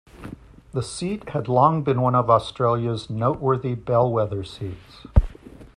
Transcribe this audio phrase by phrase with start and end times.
[0.71, 5.05] The seat had long been one of Australia's noteworthy bellwether seats.